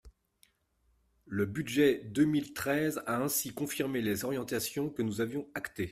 Le 1.27 1.45
budget 1.45 2.01
deux 2.05 2.25
mille 2.25 2.53
treize 2.55 3.03
a 3.05 3.17
ainsi 3.21 3.53
confirmé 3.53 4.01
les 4.01 4.25
orientations 4.25 4.89
que 4.89 5.03
nous 5.03 5.21
avions 5.21 5.47
actées. 5.53 5.89